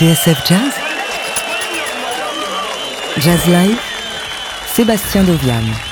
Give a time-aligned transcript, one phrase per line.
[0.00, 0.72] TSF Jazz
[3.18, 3.76] Jazz Live
[4.74, 5.89] Sébastien Dovian.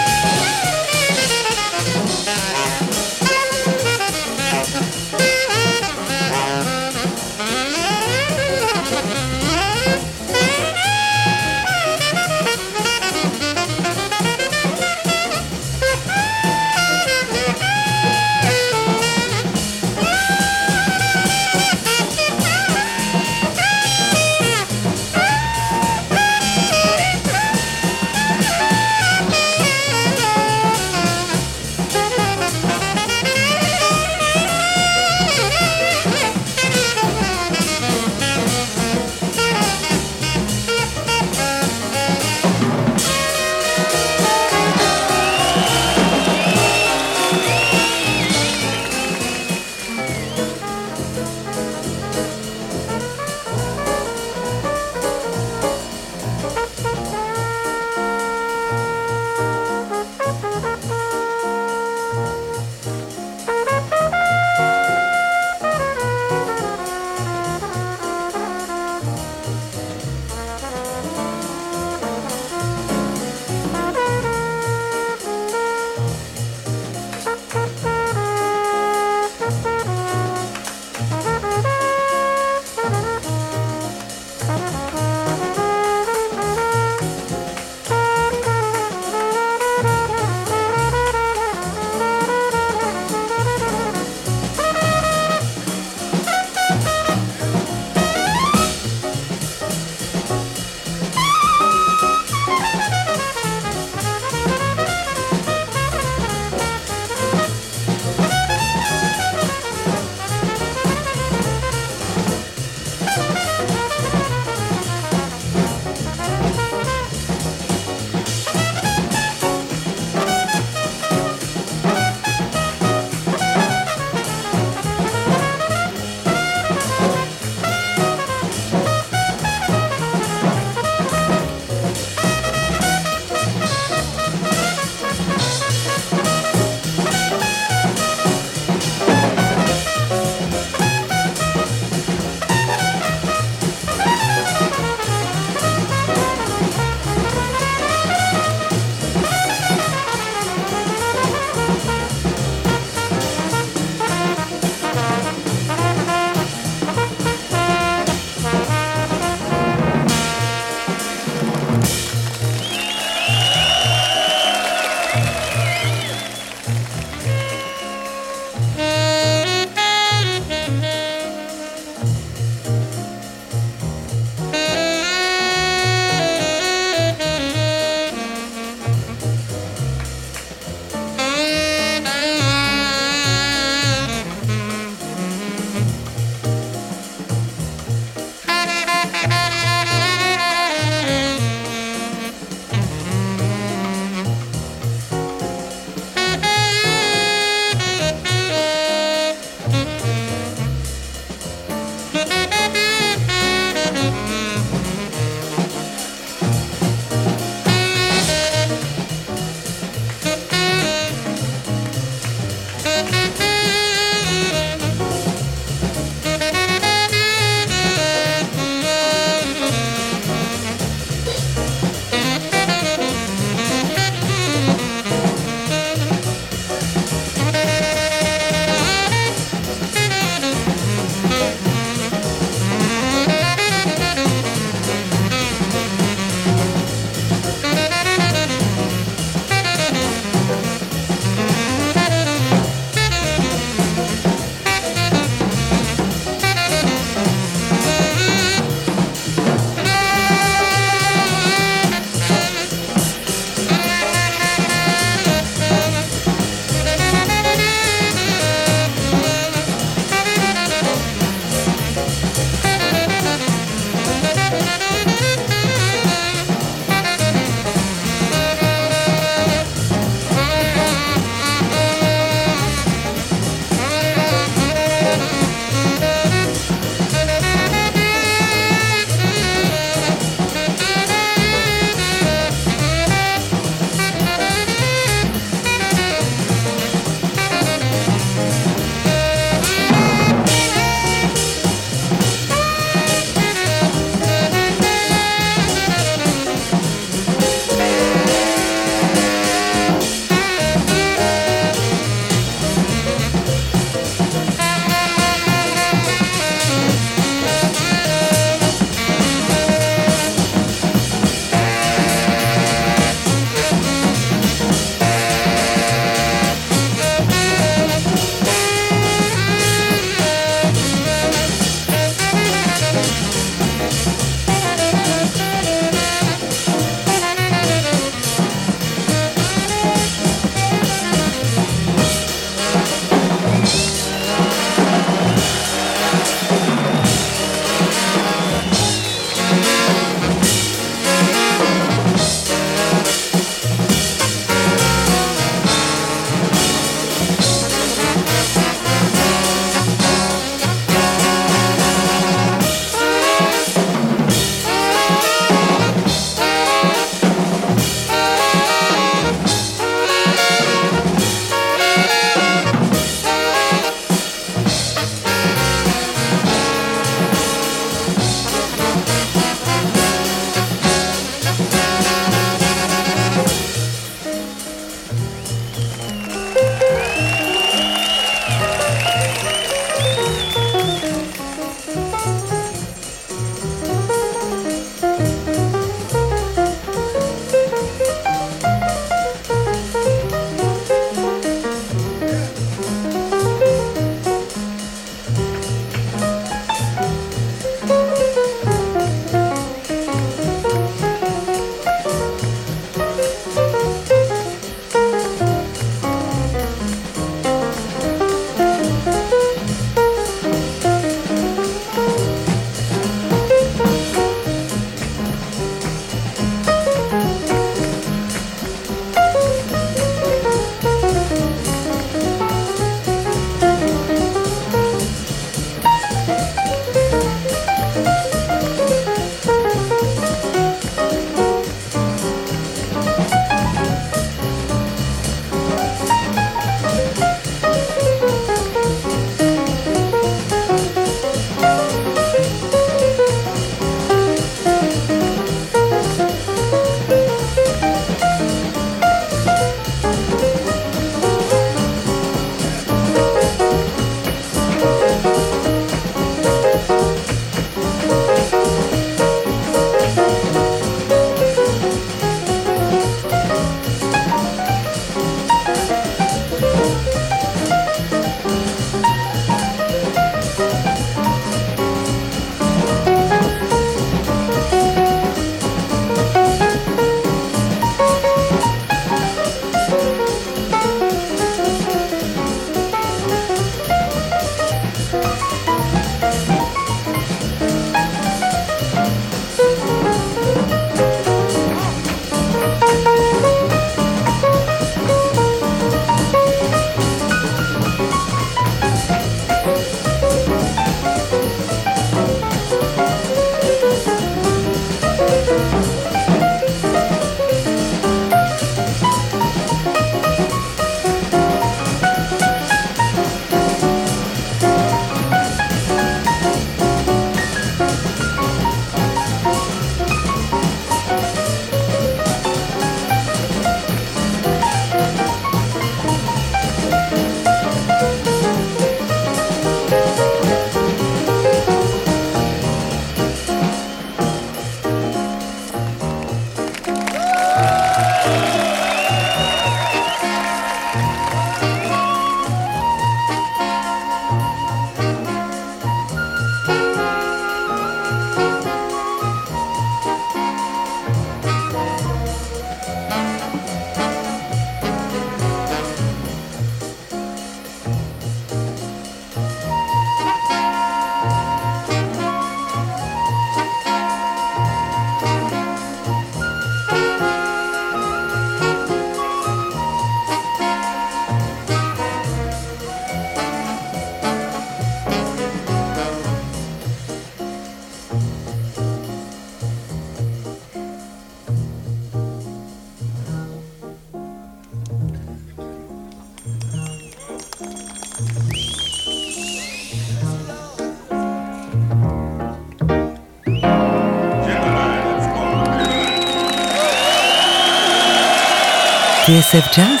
[599.24, 600.00] TSF Jazz.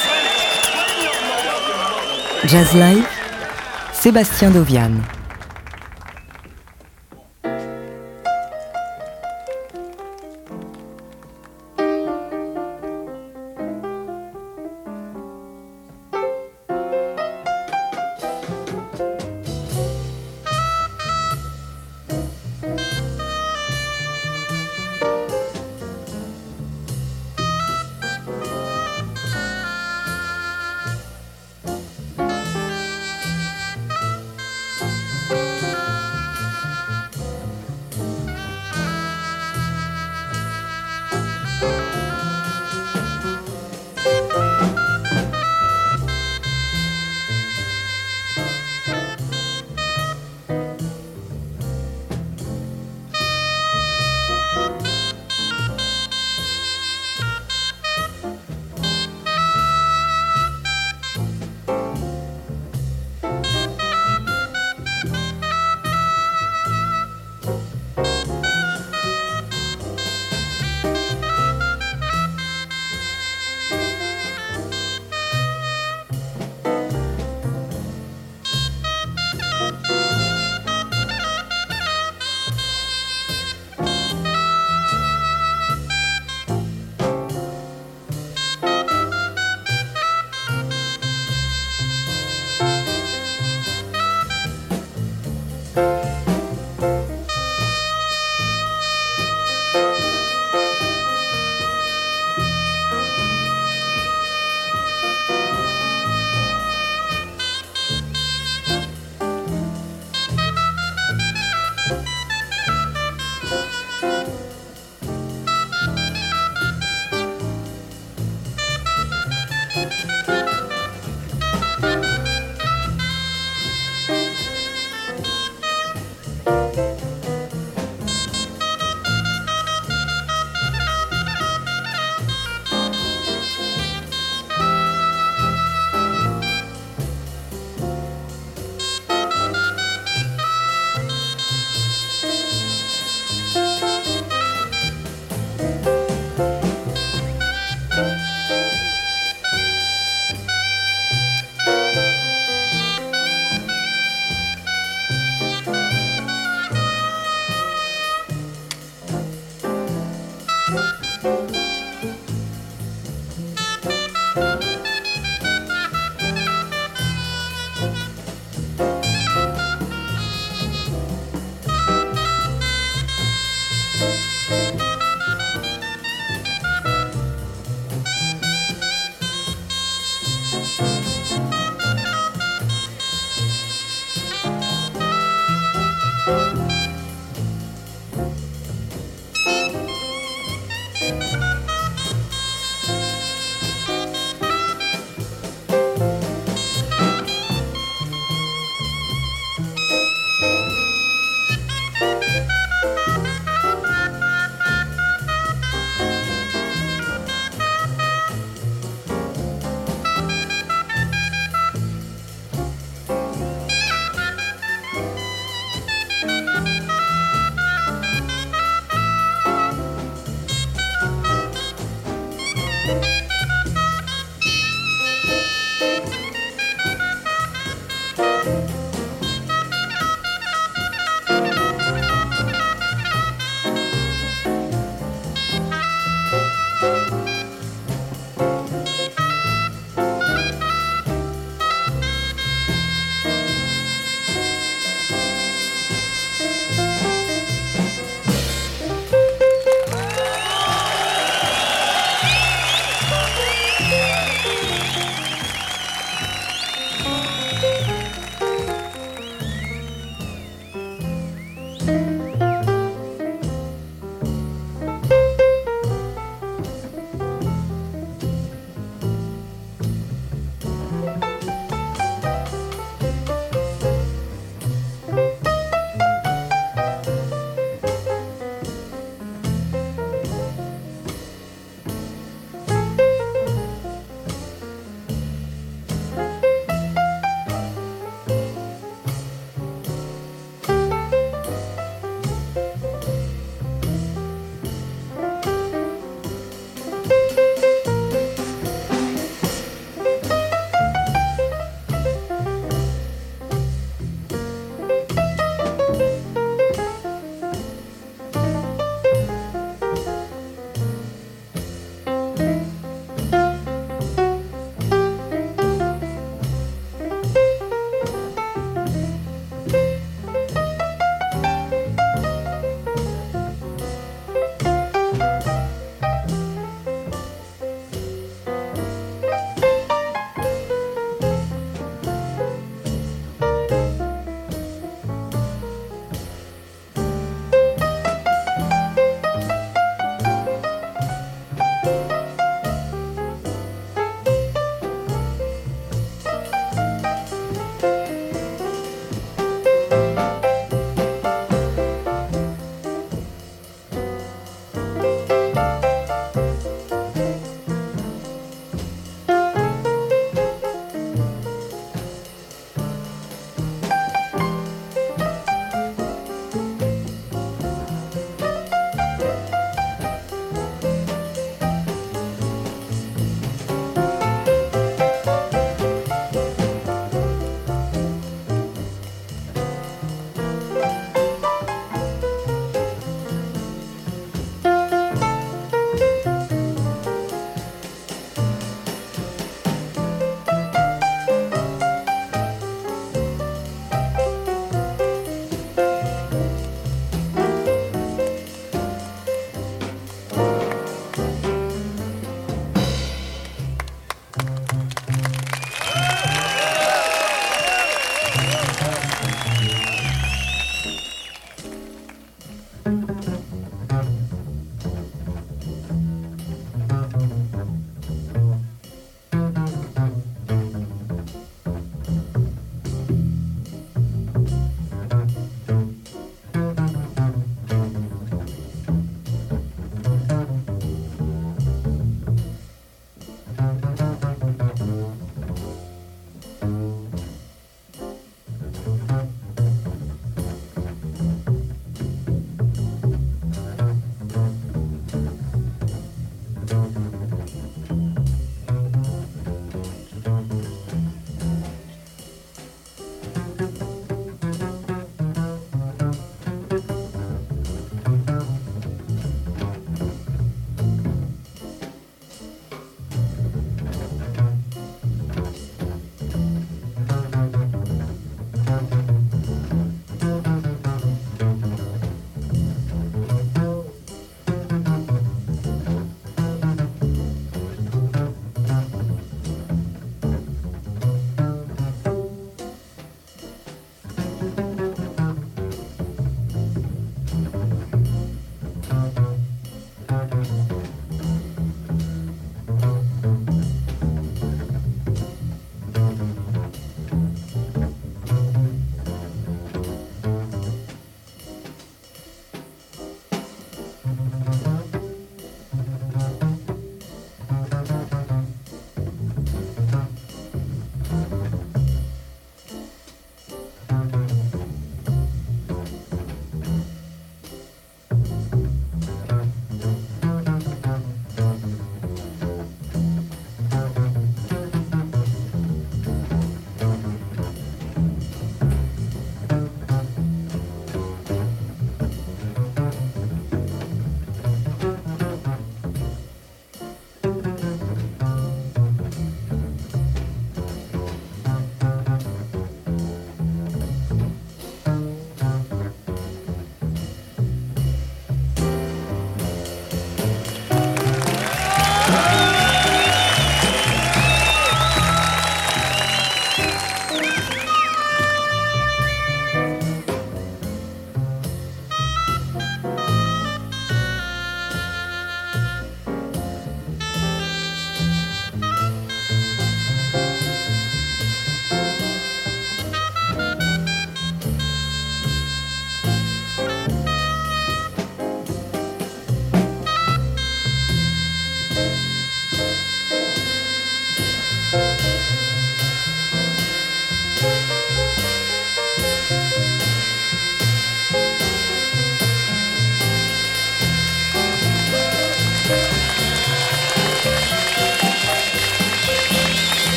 [2.44, 3.06] Jazz Live.
[3.94, 4.90] Sébastien Dovian